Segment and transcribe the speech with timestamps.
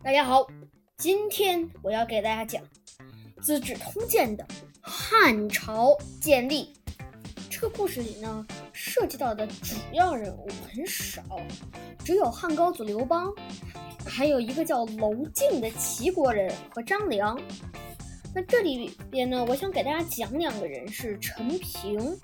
[0.00, 0.46] 大家好，
[0.96, 2.62] 今天我要给大家讲
[3.42, 4.46] 《资治通鉴》的
[4.80, 6.72] 汉朝建立。
[7.50, 11.22] 这个故事里呢，涉及到的主要人物很少，
[12.04, 13.32] 只有汉高祖刘邦，
[14.06, 17.38] 还有一个叫娄敬的齐国人和张良。
[18.32, 22.16] 那这里边呢，我想给大家讲两个人，是陈平，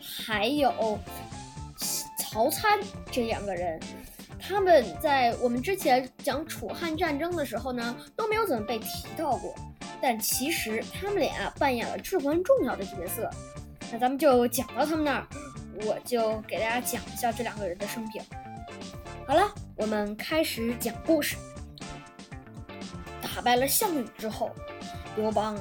[0.00, 0.98] 还有
[2.18, 3.80] 曹参这两个人。
[4.40, 9.54] 他们在我们之前讲楚汉战争的时候呢，都没有怎么被提到过。
[10.02, 13.30] 但其实他们俩扮演了至关重要的角色。
[13.92, 15.26] 那咱们就讲到他们那儿，
[15.84, 18.22] 我就给大家讲一下这两个人的生平。
[19.26, 21.36] 好了，我们开始讲故事。
[23.20, 24.50] 打败了项羽之后，
[25.16, 25.56] 刘邦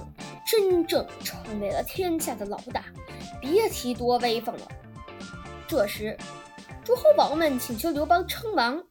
[0.48, 2.86] 真正成为了天下的老大，
[3.42, 4.68] 别提多威风了。
[5.68, 6.18] 这时，
[6.90, 8.84] 诸侯王们请求刘邦称王。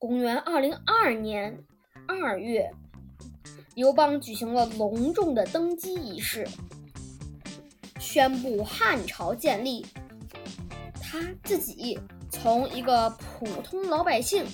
[0.00, 1.64] 公元二零二年
[2.08, 2.68] 二月，
[3.76, 6.44] 刘邦举行了隆重的登基仪式，
[8.00, 9.86] 宣布汉朝建立。
[11.00, 11.96] 他自己
[12.32, 14.44] 从一个普通老百姓，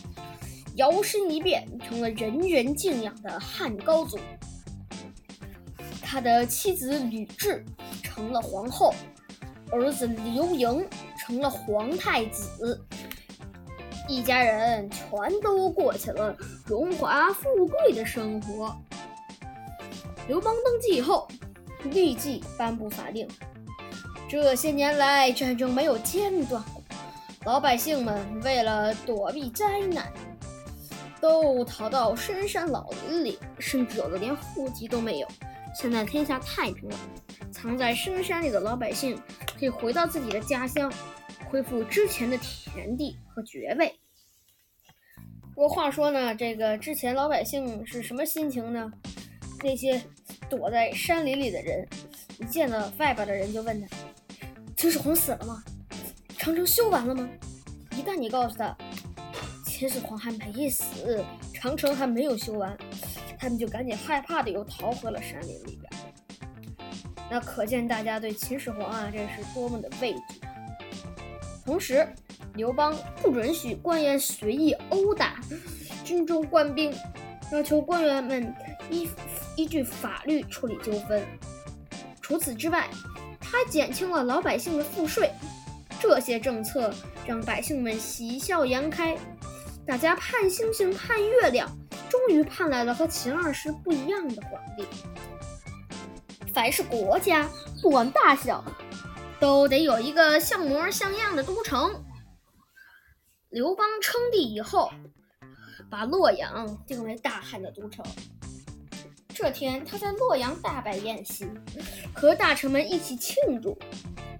[0.75, 4.19] 摇身一变成了人人敬仰的汉高祖。
[6.03, 7.65] 他的妻子吕雉
[8.03, 8.93] 成了皇后，
[9.73, 10.87] 儿子刘盈。
[11.31, 12.85] 成了皇太子，
[14.09, 16.37] 一家人全都过起了
[16.67, 18.77] 荣华富贵的生活。
[20.27, 21.29] 刘邦登基以后，
[21.85, 23.29] 立即颁布法令，
[24.29, 26.83] 这些年来战争没有间断过，
[27.45, 30.13] 老百姓们为了躲避灾难，
[31.21, 35.29] 都逃到深山老林里，甚至有的连户籍都没有。
[35.77, 36.97] 现在天下太平了，
[37.53, 39.17] 藏在深山里的老百姓
[39.57, 40.93] 可以回到自己的家乡。
[41.51, 43.93] 恢复之前的田地和爵位。
[45.53, 48.91] 不过话说呢，这个之前老百姓是什么心情呢？
[49.63, 50.01] 那些
[50.49, 51.87] 躲在山林里的人，
[52.39, 53.89] 一见到外边的人就问他
[54.77, 55.63] ：“秦始皇死了吗？
[56.39, 57.29] 长城修完了吗？”
[57.99, 58.75] 一旦你告诉他
[59.67, 61.23] 秦始皇还没死，
[61.53, 62.75] 长城还没有修完，
[63.39, 65.93] 他们就赶紧害怕的又逃回了山林里边。
[67.29, 70.41] 那可见大家对秦始皇啊，这是多么的畏惧。
[71.71, 72.05] 同时，
[72.55, 72.93] 刘邦
[73.23, 75.37] 不允许官员随意殴打
[76.05, 76.93] 军中官兵，
[77.53, 78.53] 要求官员们
[78.91, 79.09] 依
[79.55, 81.25] 依据法律处理纠纷。
[82.21, 82.91] 除此之外，
[83.39, 85.31] 他减轻了老百姓的赋税。
[86.01, 86.93] 这些政策
[87.25, 89.17] 让百姓们喜笑颜开，
[89.87, 91.71] 大家盼星星盼月亮，
[92.09, 94.85] 终于盼来了和秦二世不一样的皇帝。
[96.53, 97.49] 凡是国家，
[97.81, 98.65] 不管大小。
[99.41, 102.05] 都得有一个像模像样的都城。
[103.49, 104.91] 刘邦称帝以后，
[105.91, 108.05] 把洛阳定为大汉的都城。
[109.29, 111.49] 这天，他在洛阳大摆宴席，
[112.15, 113.77] 和大臣们一起庆祝。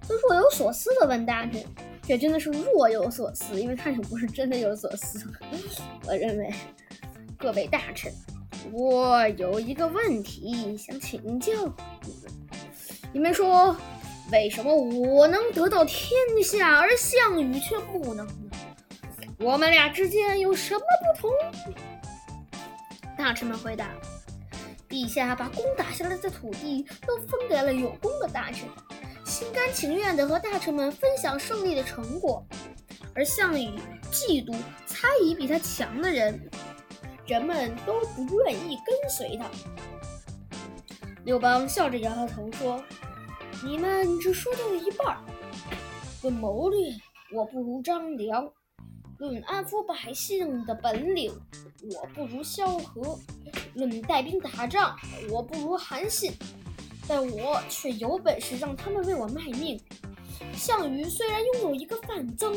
[0.07, 1.65] 他若有所思地问大臣
[2.07, 5.27] ：“这真的是若有所思，因为他也不是真的有所思。
[6.07, 6.53] ”我认为，
[7.39, 8.13] 各位大臣，
[8.71, 11.51] 我有一个问题想请教
[12.03, 12.31] 你们。
[13.11, 13.75] 你们说？
[14.31, 16.09] 为什么我能得到天
[16.41, 18.33] 下，而项羽却不能呢？
[19.37, 20.81] 我们俩之间有什么
[21.19, 21.31] 不同？
[23.17, 23.89] 大臣们回答
[24.87, 28.69] ：“陛下把攻打下来的土地都分给了有功的大臣，
[29.25, 32.41] 心甘情愿地和大臣们分享胜利的成果。
[33.13, 33.69] 而项羽
[34.13, 34.55] 嫉妒、
[34.85, 36.39] 猜疑比他强的人，
[37.27, 39.45] 人们都不愿意跟随他。”
[41.25, 42.81] 刘邦笑着摇摇头说。
[43.63, 45.17] 你们只说对了一半。
[46.23, 46.93] 论谋略，
[47.31, 48.43] 我不如张良；
[49.17, 51.31] 论安抚百姓的本领，
[51.95, 53.19] 我不如萧何；
[53.75, 54.95] 论带兵打仗，
[55.29, 56.33] 我不如韩信。
[57.07, 59.79] 但我却有本事让他们为我卖命。
[60.53, 62.55] 项羽虽然拥有一个范增，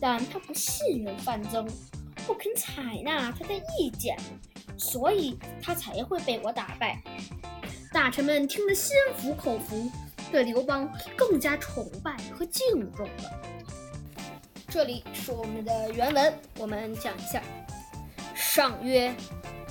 [0.00, 1.68] 但他不信任范增，
[2.26, 4.16] 不肯采纳他的意见，
[4.76, 7.00] 所以他才会被我打败。
[7.92, 9.90] 大臣们听得心服口服。
[10.36, 10.86] 对刘邦
[11.16, 13.40] 更加崇拜和敬重了。
[14.68, 17.42] 这里是我们的原文，我们讲一下。
[18.34, 19.14] 上曰：“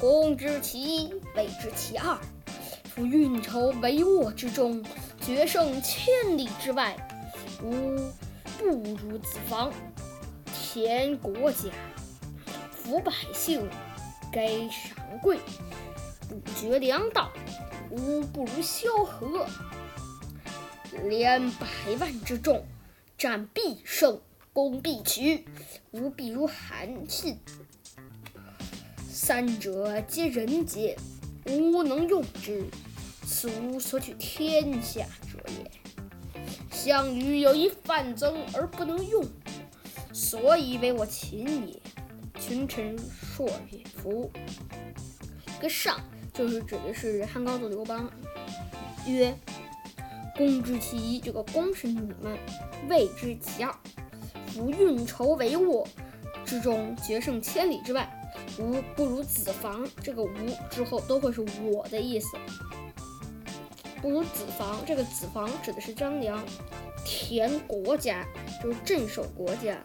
[0.01, 2.17] 公之其一，卫之其二。
[2.83, 4.83] 夫运筹帷幄之中，
[5.21, 6.97] 决胜千里之外，
[7.61, 8.11] 吾
[8.57, 9.71] 不如子房。
[10.51, 11.69] 填国家，
[12.83, 13.69] 抚百姓，
[14.31, 15.37] 给赏贵，
[16.27, 17.29] 不绝粮道，
[17.91, 19.45] 吾不如萧何。”
[21.03, 21.67] 连百
[21.99, 22.65] 万之众，
[23.17, 24.19] 战必胜，
[24.53, 25.45] 攻必取，
[25.91, 27.37] 吾必如韩信。
[29.09, 30.97] 三者皆人杰，
[31.45, 32.65] 吾能用之，
[33.25, 35.71] 此吾所取天下者也。
[36.69, 39.25] 项羽有一范增而不能用，
[40.13, 41.79] 所以为我秦也。
[42.37, 44.29] 群臣硕也服。
[45.61, 45.99] 个上
[46.33, 48.11] 就是指的是汉高祖刘邦，
[49.07, 49.33] 曰
[50.35, 52.37] ：“公之其一，这个公是你们，
[52.89, 53.73] 谓之其二。
[54.47, 55.85] 夫运筹帷幄
[56.45, 58.09] 之中，决胜千里之外，
[58.59, 59.87] 吾不如子房。
[60.01, 60.29] 这个吾
[60.69, 62.37] 之后都会是我的意思。
[64.01, 66.43] 不如子房，这个子房指的是张良，
[67.03, 68.25] 田国家
[68.61, 69.77] 就是镇守国家。”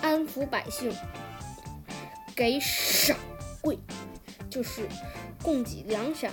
[0.00, 0.92] 安抚百姓，
[2.34, 3.16] 给赏
[3.60, 3.76] 贵，
[4.48, 4.88] 就是
[5.42, 6.30] 供给粮饷，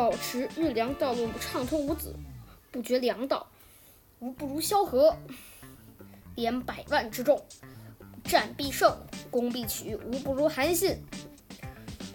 [0.00, 2.14] 保持运粮道路畅通无阻，
[2.70, 3.46] 不绝粮道。
[4.20, 5.14] 吾不如萧何，
[6.36, 7.38] 连百万之众，
[8.24, 8.96] 战必胜，
[9.30, 9.94] 攻必取。
[9.96, 10.96] 吾不如韩信，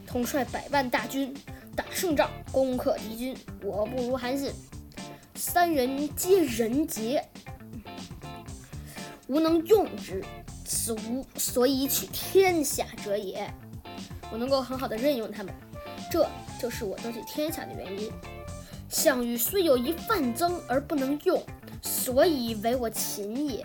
[0.08, 1.32] 统帅百万大军，
[1.76, 3.38] 打胜仗，攻克敌军。
[3.62, 4.52] 我不如韩信。
[5.36, 7.24] 三人皆人杰。
[9.28, 10.26] 吾能用之，
[10.66, 13.48] 此吾所以取天下者也。
[14.32, 15.54] 我能够很好的任用他们，
[16.12, 16.28] 这
[16.66, 18.12] 就是我得取天下的原因。
[18.90, 21.40] 项羽虽有一范增而不能用，
[21.80, 23.64] 所以为我秦也。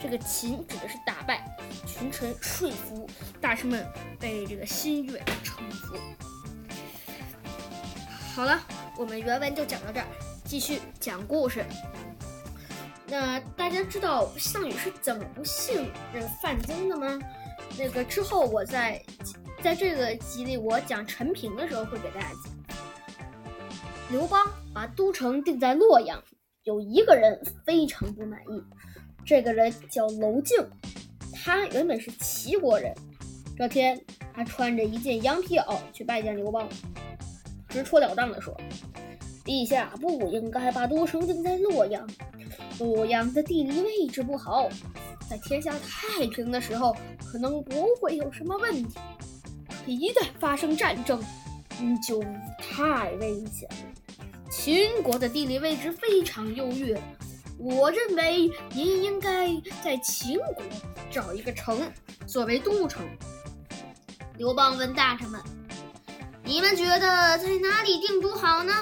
[0.00, 1.44] 这个秦指的是打败
[1.84, 3.84] 群臣，说服大臣们
[4.20, 5.96] 被这个心悦诚服。
[8.36, 8.60] 好了，
[8.96, 10.06] 我们原文就讲到这儿，
[10.44, 11.64] 继续讲故事。
[13.08, 17.18] 那大家知道项羽是怎么不信这个范增的吗？
[17.76, 19.02] 那个之后我在
[19.60, 22.52] 在这个集里我讲陈平的时候会给大家讲。
[24.10, 24.40] 刘邦
[24.72, 26.22] 把都城定在洛阳，
[26.62, 28.62] 有一个人非常不满意，
[29.26, 30.56] 这个人叫娄敬，
[31.32, 32.94] 他原本是齐国人。
[33.56, 34.00] 这天
[34.32, 36.68] 他穿着一件羊皮袄去拜见刘邦，
[37.68, 38.56] 直戳了当的说
[39.44, 42.08] ：“陛下不应该把都城定在洛阳。”
[42.78, 44.68] 洛阳的地理位置不好，
[45.28, 46.96] 在天下太平的时候，
[47.26, 48.98] 可能不会有什么问题。
[49.92, 51.22] 一旦发生战争，
[51.80, 52.22] 嗯，就
[52.58, 53.76] 太危险了。
[54.50, 57.00] 秦国的地理位置非常优越，
[57.58, 59.48] 我认为您应该
[59.82, 60.64] 在秦国
[61.10, 61.80] 找一个城
[62.26, 63.06] 作为都城。
[64.36, 65.40] 刘邦问大臣们
[66.44, 68.72] ：“你们觉得在哪里定都好呢？”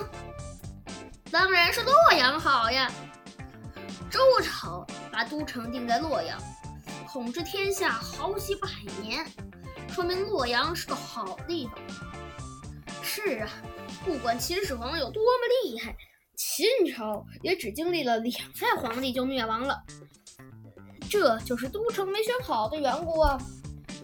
[1.32, 2.90] 当然是洛阳好呀。
[4.08, 6.40] 周朝把都城定在洛阳，
[7.12, 8.68] 统治天下好几百
[9.02, 9.26] 年，
[9.96, 11.78] 说明洛阳是个好地方。
[13.02, 13.48] 是啊，
[14.04, 15.96] 不管秦始皇有多么厉害，
[16.36, 19.82] 秦朝也只经历了两代皇帝就灭亡了，
[21.08, 23.38] 这就是都城没选好的缘故啊。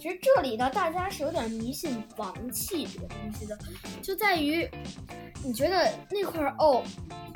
[0.00, 3.58] 其实这里呢，大家是有点迷信王气这个东西的，
[4.00, 4.66] 就在于
[5.44, 6.82] 你觉得那块哦。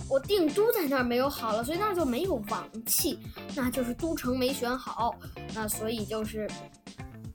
[0.08, 3.18] 我定都在那儿没有好了，所以那儿就没有王气，
[3.54, 5.14] 那就是都城没选好，
[5.52, 6.48] 那所以就是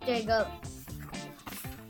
[0.06, 0.48] 这个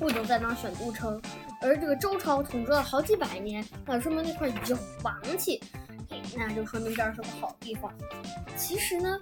[0.02, 1.22] 不能在那选都城。
[1.62, 5.62] 而这个周朝统治了好几百年，那说明那块有王气，
[6.36, 7.94] 那就说明这儿是个好地方。
[8.58, 9.16] 其实呢，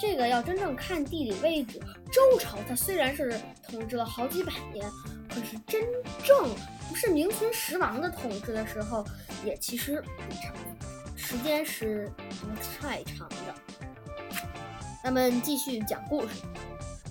[0.00, 1.78] 这个要真正看地理位置，
[2.10, 4.90] 周朝它虽然是统治了好几百年，
[5.28, 5.84] 可是真
[6.24, 6.48] 正
[6.88, 9.04] 不是名存实亡的统治的时候，
[9.44, 10.54] 也其实不长。
[11.14, 12.46] 时间是不
[12.80, 13.54] 太长的。
[15.04, 16.36] 咱们继续讲故事。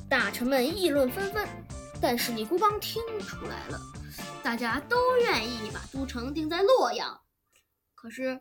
[0.09, 1.47] 大臣们议论纷纷，
[2.01, 3.79] 但是李孤邦听出来了，
[4.43, 7.19] 大家都愿意把都城定在洛阳。
[7.95, 8.39] 可是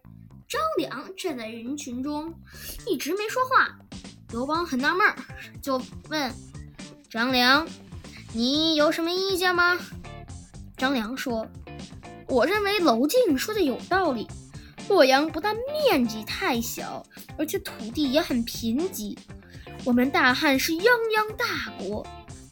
[0.49, 2.35] 张良站在人群中，
[2.87, 3.77] 一直没说话。
[4.31, 5.07] 刘邦很纳闷，
[5.63, 6.33] 就问
[7.09, 7.67] 张良
[8.35, 9.79] ：“你有什么意见吗？”
[10.77, 11.47] 张良说
[12.29, 14.29] ：“我认为娄敬说的有道理。”
[14.89, 17.05] 洛阳不但面积太小，
[17.37, 19.17] 而且土地也很贫瘠。
[19.85, 22.07] 我们大汉是泱泱大国，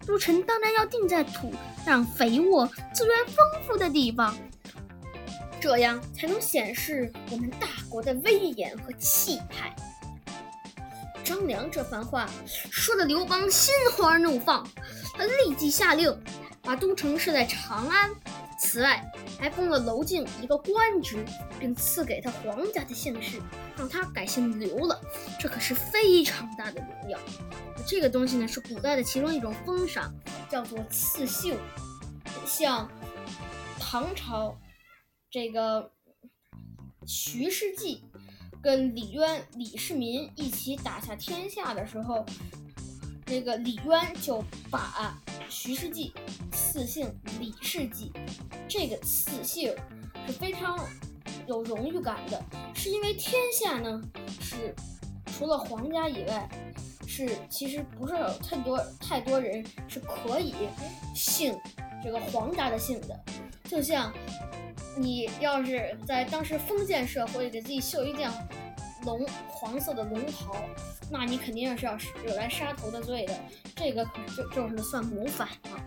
[0.06, 1.52] 都城当然要定在土
[1.86, 4.36] 壤肥沃、资源丰富的地方，
[5.60, 9.74] 这样才能显示我们大国的威严和气派。
[11.24, 12.28] 张良这番话
[12.70, 14.66] 说的刘邦心花怒放，
[15.16, 16.22] 他立即下令
[16.60, 18.10] 把都城设在长安。
[18.64, 19.04] 此外，
[19.38, 21.22] 还封了娄敬一个官职，
[21.60, 23.38] 并赐给他皇家的姓氏，
[23.76, 24.98] 让他改姓刘了。
[25.38, 27.18] 这可是非常大的荣耀。
[27.86, 30.12] 这个东西呢，是古代的其中一种封赏，
[30.48, 31.58] 叫做赐姓。
[32.46, 32.90] 像
[33.78, 34.58] 唐朝
[35.30, 35.92] 这个
[37.06, 38.02] 徐世绩
[38.62, 42.24] 跟李渊、李世民一起打下天下的时候，
[43.26, 46.12] 那个李渊就把徐世绩，
[46.52, 48.12] 赐姓李世绩。
[48.68, 49.74] 这个赐姓
[50.26, 50.78] 是非常
[51.46, 52.42] 有荣誉感的，
[52.74, 54.02] 是因为天下呢
[54.40, 54.74] 是
[55.26, 56.48] 除了皇家以外，
[57.06, 60.54] 是其实不是有太多太多人是可以
[61.14, 61.56] 姓
[62.02, 63.18] 这个皇家的姓的。
[63.64, 64.12] 就像
[64.96, 68.30] 你要是在当时封建社会给自己绣一件
[69.04, 70.56] 龙黄色的龙袍。
[71.10, 73.38] 那你肯定是要惹来杀头的罪的，
[73.76, 75.80] 这个可就就是算谋反了。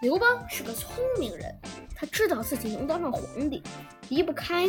[0.00, 1.54] 刘邦是个聪明人，
[1.94, 3.62] 他知道自己能当上皇帝，
[4.08, 4.66] 离不开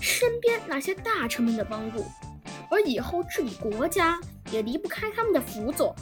[0.00, 2.04] 身边那些大臣们的帮助，
[2.70, 5.94] 而以后治理国家也离不开他们的辅佐，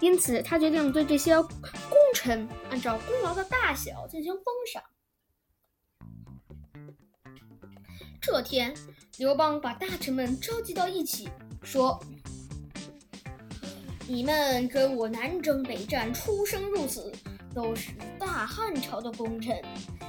[0.00, 1.50] 因此他决定对这些功
[2.14, 4.82] 臣按照功劳的大小进行封赏。
[8.20, 8.74] 这天，
[9.22, 11.28] 刘邦把大臣们召集到一起，
[11.62, 11.96] 说
[14.08, 17.12] ：“你们跟我南征北战，出生入死，
[17.54, 19.62] 都是大汉朝的功臣。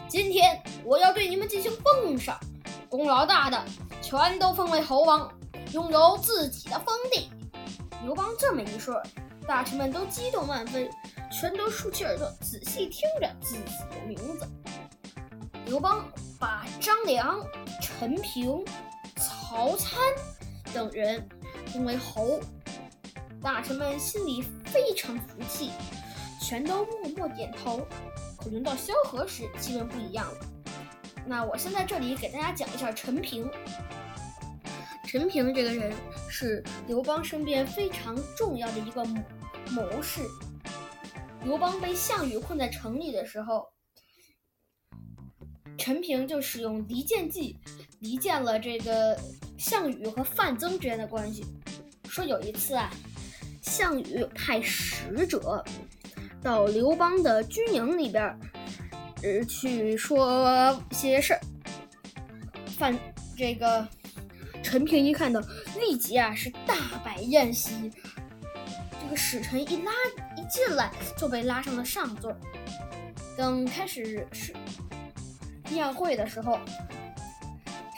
[0.09, 2.39] 今天我要对你们进行封赏，
[2.89, 3.63] 功劳大的
[4.01, 5.31] 全都封为侯王，
[5.73, 7.29] 拥有自己的封地。”
[8.03, 8.99] 刘邦这么一说，
[9.47, 10.89] 大臣们都激动万分，
[11.31, 14.49] 全都竖起耳朵，仔细听着自己的名字。
[15.67, 16.03] 刘邦
[16.39, 17.39] 把张良。
[17.81, 18.63] 陈平、
[19.53, 19.99] 曹参
[20.73, 21.23] 等人
[21.67, 22.39] 封为侯，
[23.39, 25.69] 大臣们心里非常服气，
[26.41, 27.85] 全都默默点头。
[28.35, 30.39] 可轮到萧何时，气氛不一样了。
[31.27, 33.47] 那我先在这里给大家讲一下陈平。
[35.05, 35.93] 陈平这个人
[36.27, 39.05] 是刘邦身边非常重要的一个
[39.69, 40.21] 谋士。
[41.43, 43.71] 刘邦被项羽困在城里的时候。
[45.77, 47.57] 陈平就使用离间计，
[47.99, 49.19] 离间了这个
[49.57, 51.43] 项羽和范增之间的关系。
[52.07, 52.89] 说有一次啊，
[53.61, 55.63] 项羽派使者
[56.41, 58.23] 到刘邦的军营里边，
[59.23, 61.41] 呃，去说些事儿。
[62.77, 62.97] 范
[63.35, 63.85] 这个
[64.61, 65.41] 陈平一看到，
[65.79, 67.91] 立即啊是大摆宴席。
[69.01, 69.91] 这个使臣一拉
[70.37, 72.33] 一进来，就被拉上了上座。
[73.35, 74.53] 等开始是。
[75.69, 76.59] 宴会的时候，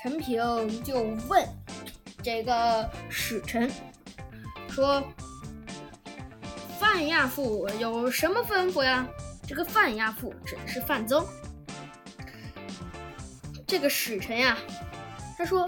[0.01, 1.47] 陈平就问
[2.23, 3.71] 这个使臣
[4.69, 5.03] 说
[6.79, 9.07] ：“范亚父有什么吩咐呀？”
[9.47, 11.25] 这个范亚父指的是范增。
[13.67, 14.57] 这个使臣呀，
[15.37, 15.67] 他说：“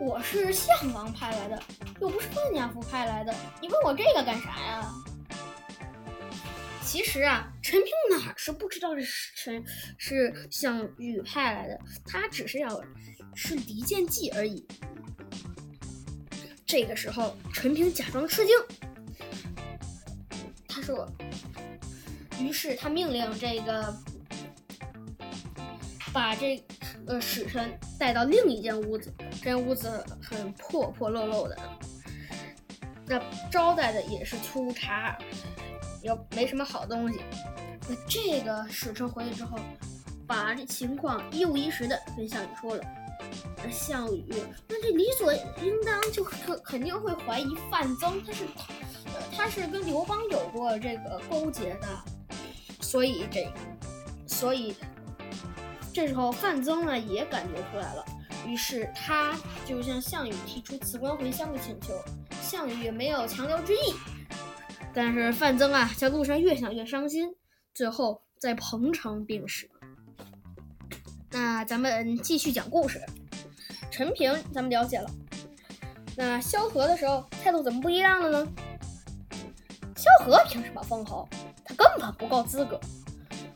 [0.00, 1.62] 我是项王派来的，
[2.00, 4.90] 又不是范亚父派来的，你问我这个干啥呀？”
[6.90, 9.02] 其实啊，陈平哪是不知道这
[9.36, 9.62] 陈
[9.98, 12.82] 是项羽派来的，他只是要
[13.34, 14.66] 是离间计而已。
[16.64, 18.54] 这个时候，陈平假装吃惊，
[20.66, 21.06] 他说
[22.40, 23.94] ：“于是他命令这个
[26.10, 26.58] 把这
[27.06, 31.58] 呃使臣带到另一间屋子，这间屋子很破破漏漏的，
[33.06, 35.18] 那招待的也是粗茶。”
[36.02, 37.20] 又没什么好东西，
[37.88, 39.58] 那这个使臣回去之后，
[40.26, 42.84] 把这情况一五一十的跟项羽说了。
[43.62, 44.32] 那项羽，
[44.68, 48.44] 那这理所应当就肯肯定会怀疑范增，他是
[49.36, 51.88] 他是跟刘邦有过这个勾结的，
[52.80, 53.52] 所以这
[54.26, 54.74] 所以
[55.92, 58.04] 这时候范增呢也感觉出来了，
[58.46, 59.36] 于是他
[59.66, 61.92] 就向项羽提出辞官回乡的请求，
[62.40, 63.94] 项羽没有强留之意。
[64.98, 67.32] 但是范增啊，在路上越想越伤心，
[67.72, 69.70] 最后在彭城病逝。
[71.30, 73.00] 那咱们继续讲故事。
[73.92, 75.08] 陈平咱们了解了，
[76.16, 78.52] 那萧何的时候态度怎么不一样了呢？
[79.94, 81.28] 萧何凭什么封侯？
[81.64, 82.80] 他根本不够资格。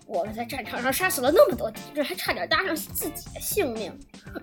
[0.06, 3.92] 我们在战场上杀死了那么多敌人，还差点搭上自己的性命，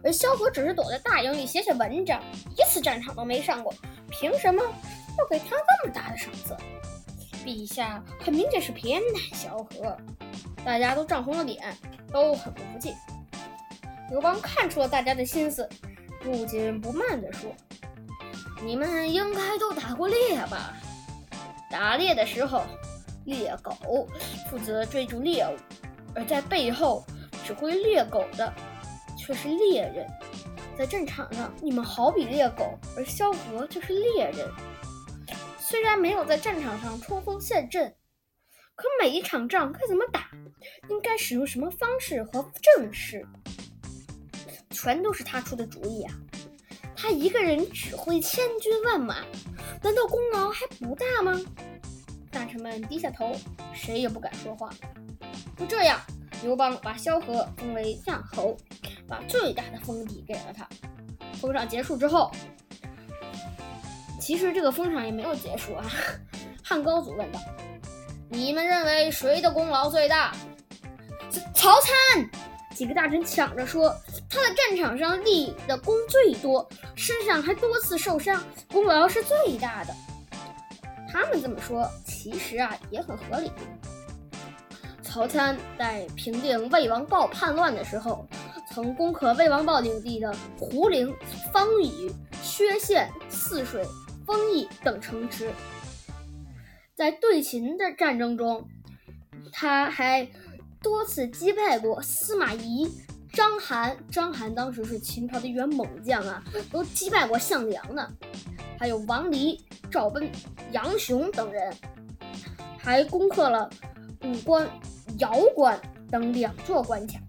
[0.04, 2.22] 而萧何只是躲在大营里写写文章，
[2.58, 3.74] 一次战场都没上过，
[4.10, 4.62] 凭什么
[5.18, 6.54] 要给他这么大的赏赐？
[7.50, 9.98] 陛下很明显是偏袒萧何，
[10.64, 11.76] 大家都涨红了脸，
[12.12, 12.94] 都很不服气。
[14.12, 15.68] 刘邦看出了大家的心思，
[16.22, 17.52] 不紧不慢地说
[18.64, 20.76] ：“你们应该都打过猎吧？
[21.72, 22.62] 打猎的时候，
[23.26, 24.08] 猎狗
[24.48, 25.58] 负责追逐猎物，
[26.14, 27.04] 而在背后
[27.44, 28.54] 指挥猎狗的
[29.18, 30.08] 却是猎人。
[30.78, 34.48] 在战场上，你们好比猎狗，而萧何就是猎人。”
[35.70, 37.96] 虽然没有在战场上冲锋陷阵，
[38.74, 40.32] 可每一场仗该怎么打，
[40.90, 43.24] 应该使用什么方式和阵势，
[44.72, 46.12] 全都是他出的主意啊！
[46.96, 49.18] 他一个人指挥千军万马，
[49.84, 51.40] 难道功劳还不大吗？
[52.32, 53.36] 大臣们低下头，
[53.72, 54.72] 谁也不敢说话。
[55.56, 56.02] 就这样，
[56.42, 58.58] 刘邦把萧何封为赞侯，
[59.08, 60.68] 把最大的封地给了他。
[61.36, 62.32] 封赏结束之后，
[64.30, 65.84] 其实这个封赏也没有结束啊。
[66.64, 67.40] 汉高祖问道
[68.30, 70.32] ：“你们认为谁的功劳最大？”
[71.56, 72.30] 曹参。
[72.76, 73.90] 几个大臣抢着说
[74.30, 78.40] ：“他在战场上立的功最多，身上还多次受伤，
[78.72, 79.96] 功劳是最大的。”
[81.12, 83.52] 他们这么说，其实啊也很合理。
[85.02, 88.24] 曹参在平定魏王豹叛乱的时候，
[88.72, 91.12] 曾攻克魏王豹领地的胡陵、
[91.52, 93.84] 方宇、薛县、泗水、
[94.30, 95.52] 丰邑等城池。
[96.94, 98.64] 在对秦的战争中，
[99.52, 100.30] 他还
[100.84, 102.88] 多次击败过司马懿、
[103.34, 103.98] 章邯。
[104.12, 108.08] 章邯当时是秦朝的一员猛将啊，都击败过项梁呢。
[108.78, 109.60] 还有王离、
[109.90, 110.30] 赵奔、
[110.72, 111.76] 杨雄等人，
[112.78, 113.68] 还攻克了
[114.22, 114.70] 武关。
[115.18, 115.78] 瑶关
[116.12, 117.20] 等两座关卡，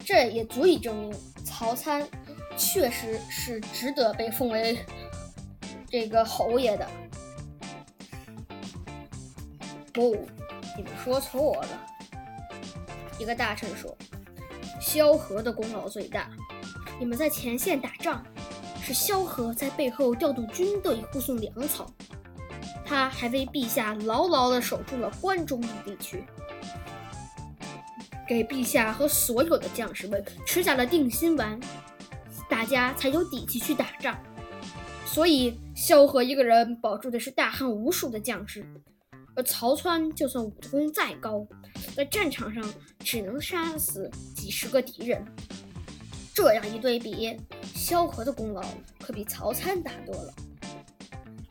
[0.00, 2.06] 这也足以证明曹参
[2.58, 4.84] 确实是值得被封为
[5.88, 6.86] 这个侯爷的。
[9.94, 10.26] 不，
[10.76, 11.68] 你们说错了。
[13.18, 13.96] 一个大臣说
[14.80, 16.28] ：“萧何的功劳最大。
[17.00, 18.22] 你们在前线打仗，
[18.82, 21.90] 是萧何在背后调度军队，护送粮草。”
[22.84, 26.24] 他还为陛下牢牢地守住了关中等地区，
[28.26, 31.60] 给陛下和所有的将士们吃下了定心丸，
[32.58, 34.18] 大家才有底气去打仗。
[35.06, 38.66] 所以，萧何一个人保住的是大汉无数的将士，
[39.36, 41.46] 而曹参就算武功再高，
[41.94, 45.24] 在战场上只能杀死几十个敌人。
[46.34, 47.38] 这样一对比，
[47.76, 48.60] 萧何的功劳
[48.98, 50.34] 可比曹参大多了。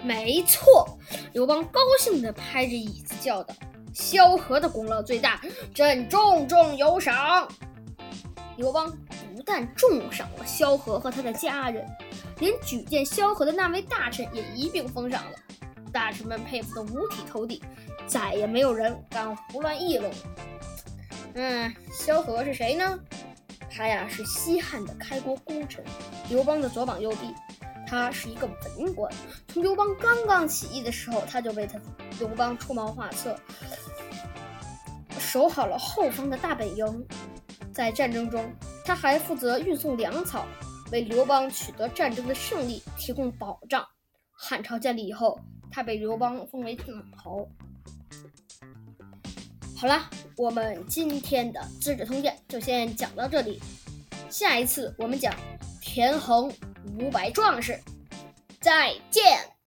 [0.04, 1.00] 没错，
[1.32, 3.56] 刘邦高兴地拍着椅子叫道
[3.96, 5.42] ：“萧何的功劳最大，
[5.74, 7.48] 朕重重有赏。”
[8.58, 8.91] 刘邦
[9.48, 11.88] 但重赏了萧何和他的家人，
[12.40, 15.40] 连举荐萧何的那位大臣也一并封赏了。
[15.94, 17.64] 大臣们佩服得五体投地，
[18.06, 20.12] 再也没有人敢胡乱议论。
[21.36, 23.00] 嗯，萧何是谁呢？
[23.72, 25.82] 他呀是西汉的开国功臣，
[26.30, 27.34] 刘邦的左膀右臂。
[27.90, 28.46] 他是一个
[28.78, 29.10] 文官，
[29.48, 31.80] 从刘邦刚刚起义的时候，他就为他
[32.20, 33.40] 刘邦出谋划策，
[35.18, 37.08] 守好了后方的大本营。
[37.72, 38.44] 在战争中，
[38.88, 40.47] 他还负责运送粮草，
[40.93, 43.86] 为刘邦取得战争的胜利提供保障。
[44.32, 45.38] 汉朝建立以后，
[45.69, 47.50] 他被刘邦封为晋侯。
[49.76, 53.62] 好了，我们今天的《资治通鉴》就先讲到这里，
[54.30, 55.36] 下一次我们讲
[55.82, 56.50] 田横。
[57.02, 57.78] 五百壮士，
[58.62, 59.38] 再见。